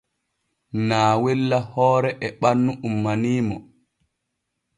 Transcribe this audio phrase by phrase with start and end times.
[0.87, 3.57] Naawella hoore e ɓannu ummanii mo.